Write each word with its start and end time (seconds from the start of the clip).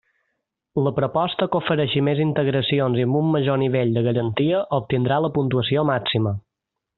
La 0.85 0.91
proposta 0.99 1.47
que 1.55 1.59
ofereixi 1.59 2.01
més 2.07 2.21
integracions 2.25 3.01
i 3.01 3.05
amb 3.09 3.19
un 3.19 3.29
major 3.35 3.59
nivell 3.67 3.93
de 3.99 4.05
garantia 4.11 4.63
obtindrà 4.79 5.21
la 5.27 5.31
puntuació 5.37 5.87
màxima. 5.93 6.35